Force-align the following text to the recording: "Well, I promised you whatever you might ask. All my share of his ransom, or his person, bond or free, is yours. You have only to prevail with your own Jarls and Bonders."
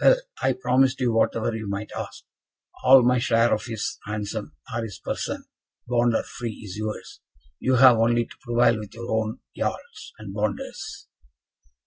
"Well, 0.00 0.16
I 0.42 0.54
promised 0.54 1.00
you 1.02 1.12
whatever 1.12 1.54
you 1.54 1.68
might 1.68 1.90
ask. 1.94 2.24
All 2.82 3.02
my 3.02 3.18
share 3.18 3.52
of 3.52 3.66
his 3.66 3.98
ransom, 4.08 4.56
or 4.74 4.82
his 4.82 4.98
person, 4.98 5.44
bond 5.86 6.14
or 6.14 6.22
free, 6.22 6.62
is 6.64 6.78
yours. 6.78 7.20
You 7.58 7.74
have 7.74 7.98
only 7.98 8.24
to 8.24 8.36
prevail 8.40 8.78
with 8.78 8.94
your 8.94 9.10
own 9.10 9.40
Jarls 9.54 10.14
and 10.18 10.32
Bonders." 10.32 11.08